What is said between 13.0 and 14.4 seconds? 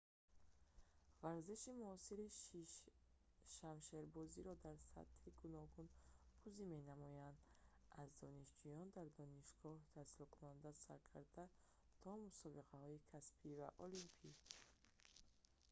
касбӣ ва олимпӣ